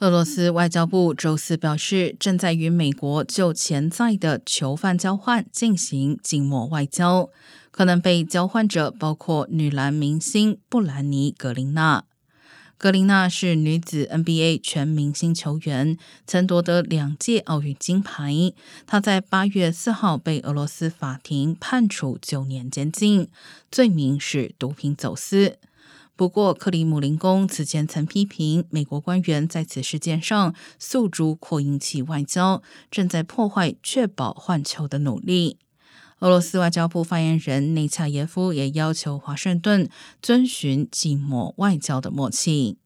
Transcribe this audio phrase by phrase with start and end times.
[0.00, 7.28] 俄罗斯外交部周四表示，正在与美国就潜在的囚犯交换进行静默外交，
[7.70, 12.04] 可能被交换者包括女篮明星布兰妮·格林娜。
[12.78, 18.54] 格林娜是女子 NBA 全明星球员，曾夺得两届奥运金牌。
[18.86, 23.28] 她在八月四号被俄罗斯法庭判处九年监禁，
[23.70, 25.58] 罪名是毒品走私。
[26.20, 35.56] 不过，克里姆林宫此前曾批评美国官员在此事件上诉诸扩音器外交，正在破坏确保换球的努力。
[36.18, 39.88] 俄罗斯外交部发言人内恰耶夫也要求华盛顿
[40.20, 42.76] 遵循寂寞外交的默契。